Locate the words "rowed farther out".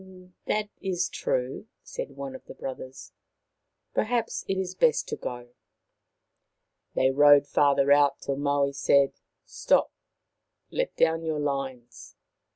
7.11-8.19